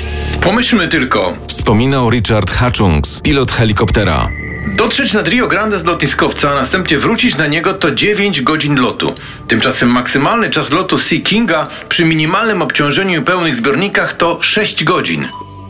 Pomyślmy 0.41 0.87
tylko, 0.87 1.33
Wspominał 1.47 2.09
Richard 2.09 2.51
Hutchings, 2.51 3.21
pilot 3.21 3.51
helikoptera. 3.51 4.29
Dotrzeć 4.75 5.13
nad 5.13 5.27
Rio 5.27 5.47
Grande 5.47 5.79
z 5.79 5.85
lotniskowca, 5.85 6.51
a 6.51 6.55
następnie 6.55 6.97
wrócić 6.97 7.37
na 7.37 7.47
niego 7.47 7.73
to 7.73 7.91
9 7.91 8.41
godzin 8.41 8.81
lotu. 8.81 9.13
Tymczasem 9.47 9.89
maksymalny 9.89 10.49
czas 10.49 10.71
lotu 10.71 10.97
Sea 10.97 11.19
Kinga 11.23 11.67
przy 11.89 12.05
minimalnym 12.05 12.61
obciążeniu 12.61 13.21
i 13.21 13.23
pełnych 13.23 13.55
zbiornikach 13.55 14.13
to 14.13 14.37
6 14.41 14.83
godzin. 14.83 15.27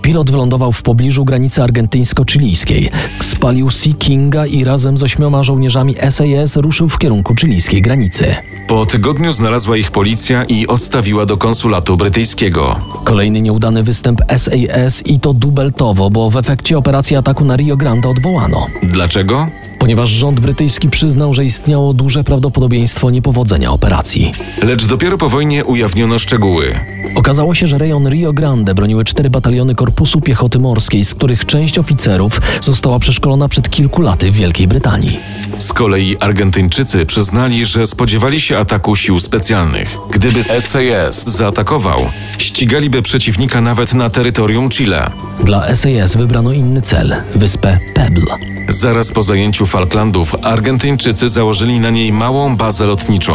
Pilot 0.10 0.32
wylądował 0.32 0.72
w 0.72 0.82
pobliżu 0.82 1.26
granicy 1.26 1.62
argentyńsko-chilijskiej. 1.62 2.92
Spalił 3.22 3.70
Sea 3.70 3.94
Kinga 4.00 4.46
i 4.46 4.64
razem 4.64 4.98
z 4.98 5.04
ośmioma 5.04 5.44
żołnierzami 5.44 5.96
SAS 6.10 6.56
ruszył 6.56 6.90
w 6.90 6.98
kierunku 6.98 7.36
chilijskiej 7.36 7.82
granicy. 7.82 8.36
Po 8.68 8.86
tygodniu 8.86 9.34
znalazła 9.34 9.78
ich 9.78 9.92
policja 9.92 10.44
i 10.44 10.68
odstawiła 10.68 11.26
do 11.26 11.38
konsulatu 11.38 11.98
brytyjskiego. 11.98 12.76
Kolejny 13.04 13.42
nieudany 13.42 13.84
występ 13.84 14.22
SAS 14.38 15.06
i 15.06 15.20
to 15.20 15.34
dubeltowo, 15.34 16.10
bo 16.10 16.30
w 16.30 16.38
efekcie 16.38 16.78
operacji 16.78 17.16
ataku 17.16 17.46
na 17.46 17.56
Rio 17.56 17.78
Grande 17.78 18.10
odwołano. 18.10 18.68
Dlaczego? 18.84 19.48
Ponieważ 19.90 20.10
rząd 20.10 20.40
brytyjski 20.40 20.90
przyznał, 20.90 21.34
że 21.34 21.46
istniało 21.46 21.94
duże 21.94 22.24
prawdopodobieństwo 22.24 23.10
niepowodzenia 23.10 23.72
operacji. 23.72 24.32
Lecz 24.64 24.86
dopiero 24.86 25.18
po 25.18 25.30
wojnie 25.30 25.66
ujawniono 25.66 26.20
szczegóły. 26.20 26.80
Okazało 27.16 27.56
się, 27.56 27.68
że 27.68 27.78
rejon 27.78 28.10
Rio 28.10 28.34
Grande 28.34 28.76
broniły 28.76 29.06
cztery 29.06 29.30
bataliony 29.30 29.76
Korpusu 29.76 30.22
Piechoty 30.22 30.60
Morskiej, 30.60 31.06
z 31.06 31.16
których 31.16 31.46
część 31.46 31.80
oficerów 31.80 32.42
została 32.62 33.00
przeszkolona 33.00 33.48
przed 33.48 33.70
kilku 33.70 34.02
laty 34.02 34.32
w 34.32 34.36
Wielkiej 34.36 34.68
Brytanii. 34.68 35.20
Z 35.60 35.74
kolei 35.74 36.18
Argentyńczycy 36.20 37.06
przyznali, 37.06 37.66
że 37.66 37.88
spodziewali 37.88 38.42
się 38.42 38.58
ataku 38.58 38.96
sił 38.96 39.20
specjalnych. 39.20 39.98
Gdyby 40.12 40.44
SAS 40.44 41.24
zaatakował, 41.28 42.00
ścigaliby 42.38 43.02
przeciwnika 43.02 43.62
nawet 43.62 43.94
na 43.94 44.10
terytorium 44.10 44.70
Chile. 44.70 45.12
Dla 45.44 45.76
SAS 45.76 46.18
wybrano 46.18 46.54
inny 46.54 46.82
cel 46.82 47.16
wyspę 47.36 47.80
Pebble. 47.94 48.36
Zaraz 48.70 49.12
po 49.12 49.24
zajęciu 49.24 49.66
Falklandów 49.66 50.36
Argentyńczycy 50.42 51.30
założyli 51.30 51.80
na 51.80 51.90
niej 51.90 52.12
małą 52.14 52.58
bazę 52.58 52.86
lotniczą. 52.86 53.34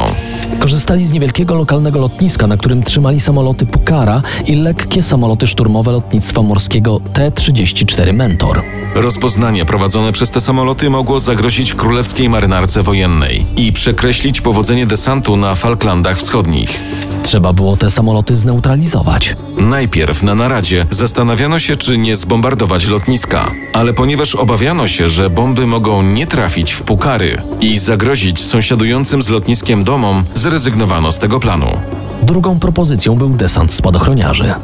Korzystali 0.60 1.06
z 1.06 1.12
niewielkiego 1.12 1.54
lokalnego 1.54 1.98
lotniska, 1.98 2.46
na 2.46 2.56
którym 2.56 2.82
trzymali 2.82 3.20
samoloty 3.20 3.66
Pukara 3.66 4.22
i 4.46 4.56
lekkie 4.56 5.02
samoloty 5.02 5.46
szturmowe 5.46 5.92
lotnictwa 5.92 6.42
morskiego 6.42 7.00
T-34 7.12 8.12
Mentor. 8.12 8.62
Rozpoznanie 8.94 9.64
prowadzone 9.64 10.12
przez 10.12 10.30
te 10.30 10.40
samoloty 10.40 10.90
mogło 10.90 11.20
zagrozić 11.20 11.74
królewskiej 11.74 12.28
marynarce 12.28 12.82
wojennej 12.82 13.46
i 13.56 13.72
przekreślić 13.72 14.40
powodzenie 14.40 14.86
desantu 14.86 15.36
na 15.36 15.54
Falklandach 15.54 16.18
Wschodnich. 16.18 16.80
Trzeba 17.22 17.52
było 17.52 17.76
te 17.76 17.90
samoloty 17.90 18.36
zneutralizować. 18.36 19.36
Najpierw 19.58 20.22
na 20.22 20.34
naradzie 20.34 20.86
zastanawiano 20.90 21.58
się, 21.58 21.76
czy 21.76 21.98
nie 21.98 22.16
zbombardować 22.16 22.88
lotniska, 22.88 23.50
ale 23.72 23.94
ponieważ 23.94 24.34
obawiano 24.34 24.86
się, 24.86 25.08
że 25.08 25.30
bomby 25.30 25.66
mogą 25.66 26.02
nie 26.02 26.26
trafić 26.26 26.72
w 26.72 26.82
Pukary 26.82 27.42
i 27.60 27.78
zagrozić 27.78 28.44
sąsiadującym 28.44 29.22
z 29.22 29.28
lotniskiem 29.28 29.84
domom, 29.84 30.24
zrezygnowano 30.34 31.12
z 31.12 31.18
tego 31.18 31.40
planu. 31.40 31.80
Drugą 32.22 32.58
propozycją 32.58 33.16
był 33.16 33.28
desant 33.30 33.72
spadochroniarzy. 33.72 34.54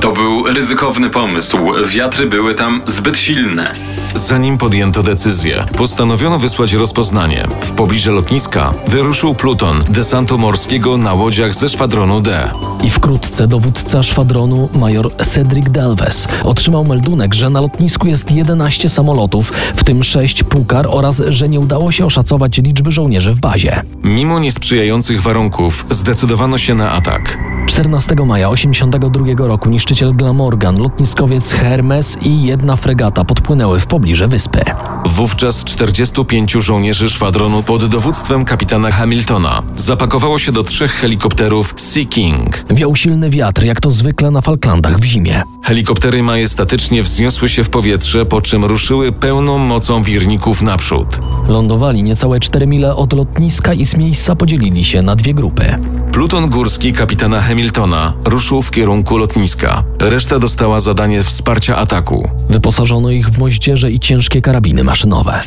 To 0.00 0.12
był 0.12 0.46
ryzykowny 0.46 1.10
pomysł. 1.10 1.58
Wiatry 1.86 2.26
były 2.26 2.54
tam 2.54 2.82
zbyt 2.86 3.18
silne. 3.18 3.74
Zanim 4.14 4.58
podjęto 4.58 5.02
decyzję, 5.02 5.66
postanowiono 5.76 6.38
wysłać 6.38 6.72
rozpoznanie. 6.72 7.48
W 7.60 7.70
pobliże 7.72 8.12
lotniska 8.12 8.74
wyruszył 8.86 9.34
pluton 9.34 9.84
desantu 9.88 10.38
morskiego 10.38 10.96
na 10.96 11.14
łodziach 11.14 11.54
ze 11.54 11.68
szwadronu 11.68 12.20
D. 12.20 12.50
I 12.82 12.90
wkrótce 12.90 13.46
dowódca 13.46 14.02
szwadronu 14.02 14.68
major 14.74 15.16
Cedric 15.16 15.70
Delves 15.70 16.28
otrzymał 16.44 16.84
meldunek, 16.84 17.34
że 17.34 17.50
na 17.50 17.60
lotnisku 17.60 18.06
jest 18.06 18.30
11 18.30 18.88
samolotów, 18.88 19.52
w 19.76 19.84
tym 19.84 20.04
6 20.04 20.42
Pukar 20.42 20.86
oraz 20.90 21.22
że 21.28 21.48
nie 21.48 21.60
udało 21.60 21.92
się 21.92 22.06
oszacować 22.06 22.58
liczby 22.58 22.90
żołnierzy 22.90 23.32
w 23.32 23.40
bazie. 23.40 23.82
Mimo 24.02 24.40
niesprzyjających 24.40 25.22
warunków 25.22 25.86
zdecydowano 25.90 26.58
się 26.58 26.74
na 26.74 26.92
atak. 26.92 27.38
14 27.68 28.14
maja 28.14 28.50
1982 28.50 29.46
roku 29.46 29.68
niszczyciel 29.68 30.12
Glamorgan, 30.12 30.78
lotniskowiec 30.78 31.52
Hermes 31.52 32.18
i 32.22 32.42
jedna 32.42 32.76
fregata 32.76 33.24
podpłynęły 33.24 33.80
w 33.80 33.86
pobliże 33.86 34.28
wyspy. 34.28 34.60
Wówczas 35.06 35.64
45 35.64 36.52
żołnierzy 36.52 37.08
szwadronu 37.08 37.62
pod 37.62 37.84
dowództwem 37.84 38.44
kapitana 38.44 38.90
Hamiltona 38.90 39.62
zapakowało 39.76 40.38
się 40.38 40.52
do 40.52 40.62
trzech 40.62 40.92
helikopterów 40.92 41.74
Sea 41.76 42.04
King. 42.04 42.64
Wiał 42.70 42.96
silny 42.96 43.30
wiatr, 43.30 43.64
jak 43.64 43.80
to 43.80 43.90
zwykle 43.90 44.30
na 44.30 44.40
Falklandach 44.40 44.98
w 44.98 45.04
zimie. 45.04 45.42
Helikoptery 45.62 46.22
majestatycznie 46.22 47.02
wzniosły 47.02 47.48
się 47.48 47.64
w 47.64 47.70
powietrze, 47.70 48.26
po 48.26 48.40
czym 48.40 48.64
ruszyły 48.64 49.12
pełną 49.12 49.58
mocą 49.58 50.02
wirników 50.02 50.62
naprzód. 50.62 51.06
Lądowali 51.48 52.02
niecałe 52.02 52.40
4 52.40 52.66
mile 52.66 52.96
od 52.96 53.12
lotniska 53.12 53.74
i 53.74 53.84
z 53.84 53.96
miejsca 53.96 54.36
podzielili 54.36 54.84
się 54.84 55.02
na 55.02 55.16
dwie 55.16 55.34
grupy. 55.34 55.78
Pluton 56.12 56.48
górski 56.48 56.92
kapitana 56.92 57.40
Hamiltona 57.40 58.12
ruszył 58.24 58.62
w 58.62 58.70
kierunku 58.70 59.18
lotniska. 59.18 59.84
Reszta 59.98 60.38
dostała 60.38 60.80
zadanie 60.80 61.22
wsparcia 61.22 61.76
ataku. 61.76 62.30
Wyposażono 62.50 63.10
ich 63.10 63.30
w 63.30 63.38
moździerze 63.38 63.90
i 63.90 64.00
ciężkie 64.00 64.42
karabiny 64.42 64.84
maszynowe. 64.84 65.40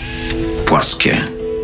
Płaskie, 0.65 1.17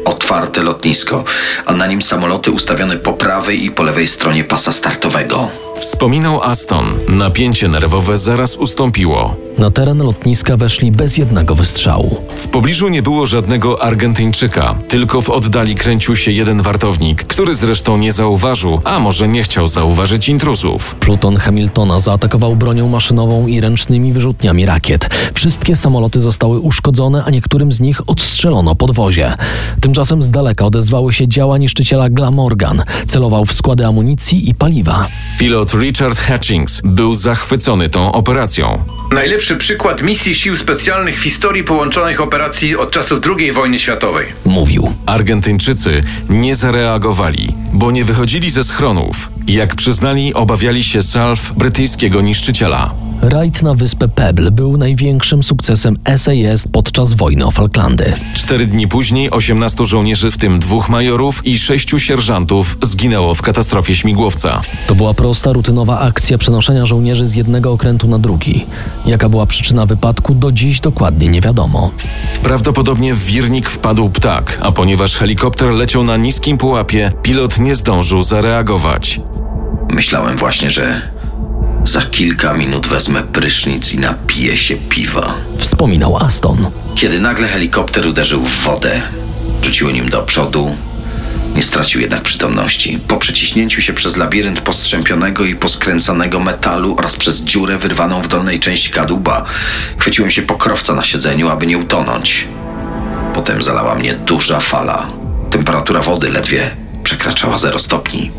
otwarte 0.08 0.64
lotnisko, 0.64 1.24
a 1.66 1.74
na 1.74 1.88
nim 1.88 2.02
samoloty 2.02 2.52
ustawione 2.52 2.98
po 2.98 3.14
prawej 3.14 3.66
i 3.66 3.72
po 3.72 3.84
lewej 3.84 4.08
stronie 4.08 4.44
pasa 4.44 4.74
startowego. 4.74 5.67
Wspominał 5.80 6.44
Aston. 6.44 6.86
Napięcie 7.10 7.68
nerwowe 7.68 8.18
zaraz 8.18 8.56
ustąpiło. 8.56 9.36
Na 9.58 9.72
teren 9.72 9.98
lotniska 9.98 10.58
weszli 10.58 10.92
bez 10.92 11.18
jednego 11.18 11.56
wystrzału. 11.56 12.18
W 12.36 12.48
pobliżu 12.48 12.90
nie 12.90 13.02
było 13.02 13.26
żadnego 13.26 13.84
Argentyńczyka, 13.84 14.76
tylko 14.88 15.22
w 15.22 15.30
oddali 15.30 15.76
kręcił 15.76 16.16
się 16.16 16.32
jeden 16.32 16.62
wartownik, 16.62 17.24
który 17.24 17.56
zresztą 17.56 17.98
nie 17.98 18.12
zauważył, 18.14 18.82
a 18.84 19.00
może 19.00 19.28
nie 19.28 19.44
chciał 19.44 19.68
zauważyć 19.68 20.30
intruzów. 20.30 20.96
Pluton 20.96 21.36
Hamiltona 21.36 22.00
zaatakował 22.00 22.56
bronią 22.56 22.90
maszynową 22.90 23.48
i 23.48 23.62
ręcznymi 23.62 24.14
wyrzutniami 24.14 24.66
rakiet. 24.66 25.10
Wszystkie 25.34 25.76
samoloty 25.76 26.20
zostały 26.20 26.60
uszkodzone, 26.60 27.24
a 27.24 27.30
niektórym 27.30 27.72
z 27.72 27.80
nich 27.80 28.10
odstrzelono 28.10 28.76
podwozie. 28.76 29.34
Tymczasem 29.82 30.24
z 30.24 30.32
daleka 30.32 30.66
odezwały 30.66 31.14
się 31.14 31.28
działa 31.28 31.58
niszczyciela 31.58 32.10
Glamorgan. 32.10 32.84
Celował 33.08 33.46
w 33.46 33.54
składy 33.54 33.86
amunicji 33.86 34.50
i 34.50 34.56
paliwa. 34.56 35.08
Pilot 35.40 35.74
Richard 35.74 36.20
Hatchings 36.20 36.82
był 36.84 37.14
zachwycony 37.14 37.90
tą 37.90 38.12
operacją. 38.12 38.84
Najlepszy 39.12 39.58
przykład 39.58 40.02
misji 40.02 40.36
sił 40.36 40.56
specjalnych 40.56 41.20
w 41.20 41.24
historii 41.24 41.64
połączonych 41.64 42.22
operacji 42.22 42.76
od 42.78 42.92
czasów 42.92 43.20
II 43.38 43.52
wojny 43.52 43.80
światowej. 43.80 44.26
Mówił. 44.46 44.94
Argentyńczycy 45.06 46.02
nie 46.30 46.56
zareagowali, 46.56 47.56
bo 47.74 47.92
nie 47.92 48.04
wychodzili 48.04 48.50
ze 48.50 48.64
schronów. 48.64 49.30
Jak 49.48 49.76
przyznali, 49.76 50.34
obawiali 50.34 50.84
się 50.84 51.02
salw 51.02 51.54
brytyjskiego 51.54 52.22
niszczyciela. 52.22 52.94
Rajd 53.22 53.62
na 53.62 53.74
wyspę 53.74 54.08
Pebble 54.08 54.52
był 54.52 54.78
największym 54.78 55.44
sukcesem 55.44 55.98
SAS 56.16 56.68
podczas 56.72 57.14
wojny 57.14 57.46
o 57.46 57.52
Falklandy. 57.52 58.14
Cztery 58.34 58.68
dni 58.68 58.88
później 58.88 59.32
18 59.32 59.86
żołnierzy, 59.86 60.32
w 60.32 60.38
tym 60.38 60.60
dwóch 60.60 60.90
majorów 60.90 61.46
i 61.46 61.60
sześciu 61.60 62.00
sierżantów, 62.00 62.78
zginęło 62.82 63.34
w 63.34 63.42
katastrofie 63.42 63.96
śmigłowca. 63.96 64.62
To 64.88 64.96
była 64.96 65.14
prosta, 65.14 65.54
rutynowa 65.54 66.00
akcja 66.00 66.38
przenoszenia 66.38 66.86
żołnierzy 66.86 67.28
z 67.28 67.36
jednego 67.36 67.72
okrętu 67.72 68.08
na 68.08 68.20
drugi. 68.20 68.66
Jaka 69.08 69.30
była 69.30 69.46
przyczyna 69.46 69.86
wypadku, 69.86 70.36
do 70.36 70.52
dziś 70.52 70.80
dokładnie 70.80 71.28
nie 71.28 71.42
wiadomo. 71.42 71.92
Prawdopodobnie 72.44 73.14
w 73.14 73.24
wirnik 73.24 73.70
wpadł 73.70 74.10
ptak, 74.10 74.58
a 74.62 74.72
ponieważ 74.72 75.16
helikopter 75.16 75.72
leciał 75.72 76.04
na 76.04 76.18
niskim 76.18 76.58
pułapie, 76.58 77.12
pilot 77.22 77.60
nie 77.60 77.76
zdążył 77.76 78.24
zareagować. 78.24 79.20
Myślałem 79.90 80.38
właśnie, 80.38 80.72
że 80.72 81.02
za 81.84 82.02
kilka 82.02 82.54
minut 82.54 82.88
wezmę 82.88 83.24
prysznic 83.24 83.94
i 83.94 84.00
napiję 84.00 84.58
się 84.58 84.76
piwa. 84.76 85.34
Wspominał 85.58 86.18
Aston. 86.18 86.72
Kiedy 86.96 87.20
nagle 87.20 87.48
helikopter 87.48 88.08
uderzył 88.08 88.42
w 88.42 88.64
wodę, 88.64 89.02
rzuciło 89.62 89.92
nim 89.92 90.10
do 90.10 90.22
przodu, 90.24 90.76
nie 91.56 91.64
stracił 91.64 92.02
jednak 92.02 92.22
przytomności. 92.22 93.00
Po 93.08 93.18
przeciśnięciu 93.18 93.82
się 93.82 93.94
przez 93.94 94.18
labirynt 94.18 94.62
postrzępionego 94.62 95.46
i 95.46 95.56
poskręcanego 95.56 96.40
metalu 96.40 96.96
oraz 97.00 97.16
przez 97.16 97.44
dziurę 97.44 97.78
wyrwaną 97.78 98.22
w 98.22 98.28
dolnej 98.28 98.60
części 98.60 98.90
kadłuba, 98.90 99.46
chwyciłem 99.98 100.32
się 100.32 100.42
pokrowca 100.42 100.94
na 100.94 101.04
siedzeniu, 101.04 101.50
aby 101.50 101.66
nie 101.66 101.78
utonąć. 101.78 102.48
Potem 103.34 103.64
zalała 103.64 103.96
mnie 103.96 104.14
duża 104.14 104.60
fala. 104.60 105.08
Temperatura 105.50 106.02
wody 106.02 106.32
ledwie 106.32 106.76
przekraczała 107.04 107.58
0 107.58 107.80
stopni. 107.80 108.32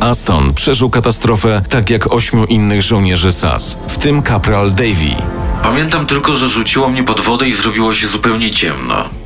Aston 0.00 0.54
przeżył 0.54 0.90
katastrofę 0.90 1.62
tak 1.68 1.90
jak 1.90 2.12
ośmiu 2.12 2.44
innych 2.44 2.82
żołnierzy 2.82 3.32
SAS, 3.32 3.78
w 3.88 3.98
tym 3.98 4.22
kapral 4.22 4.70
Davy. 4.70 5.14
Pamiętam 5.62 6.06
tylko, 6.06 6.34
że 6.34 6.48
rzuciło 6.48 6.88
mnie 6.88 7.04
pod 7.04 7.20
wodę 7.20 7.48
i 7.48 7.52
zrobiło 7.52 7.92
się 7.92 8.06
zupełnie 8.06 8.50
ciemno. 8.50 9.19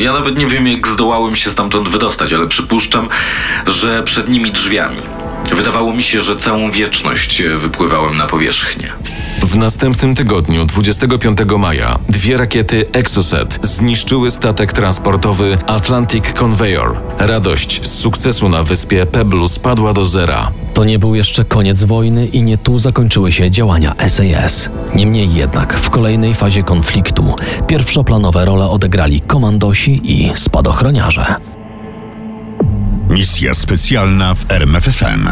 Ja- 0.00 0.12
nawet 0.12 0.38
nie 0.38 0.46
wiem, 0.46 0.66
jak 0.66 0.88
zdołałem 0.88 1.36
się 1.36 1.50
stamtąd 1.50 1.88
wydostać, 1.88 2.32
ale 2.32 2.46
przypuszczam, 2.48 3.08
że 3.66 4.02
przed 4.02 4.28
nimi 4.28 4.50
drzwiami. 4.50 4.98
Wydawało 5.52 5.92
mi 5.92 6.02
się, 6.02 6.20
że 6.20 6.36
całą 6.36 6.70
wieczność 6.70 7.40
e, 7.40 7.56
wypływałem 7.56 8.16
na 8.16 8.26
powierzchnię. 8.26 8.92
W 9.46 9.56
następnym 9.56 10.14
tygodniu, 10.14 10.64
25 10.64 11.38
maja, 11.58 11.98
dwie 12.08 12.36
rakiety 12.36 12.84
Exocet 12.92 13.58
zniszczyły 13.62 14.30
statek 14.30 14.72
transportowy 14.72 15.58
Atlantic 15.66 16.24
Conveyor. 16.32 17.00
Radość 17.18 17.86
z 17.86 17.94
sukcesu 17.94 18.48
na 18.48 18.62
wyspie 18.62 19.06
Pebble 19.06 19.48
spadła 19.48 19.92
do 19.92 20.04
zera. 20.04 20.50
To 20.74 20.84
nie 20.84 20.98
był 20.98 21.14
jeszcze 21.14 21.44
koniec 21.44 21.84
wojny 21.84 22.26
i 22.26 22.42
nie 22.42 22.58
tu 22.58 22.78
zakończyły 22.78 23.32
się 23.32 23.50
działania 23.50 23.94
SAS. 24.08 24.70
Niemniej 24.94 25.34
jednak 25.34 25.78
w 25.78 25.90
kolejnej 25.90 26.34
fazie 26.34 26.62
konfliktu 26.62 27.34
pierwszoplanowe 27.66 28.44
role 28.44 28.70
odegrali 28.70 29.20
komandosi 29.20 30.00
i 30.04 30.32
spadochroniarze. 30.34 31.34
Misja 33.10 33.54
specjalna 33.54 34.34
w 34.34 34.50
RMFFM. 34.50 35.28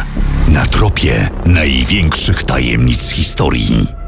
Na 0.49 0.67
tropie 0.67 1.29
największych 1.47 2.43
tajemnic 2.43 3.11
historii. 3.11 4.04